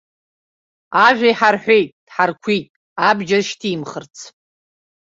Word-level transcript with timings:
Ажәа 1.05 1.27
иҳарҳәеит, 1.31 1.89
дҳарқәит 2.07 2.65
абџьар 3.07 3.43
шьҭимхырц. 3.47 4.15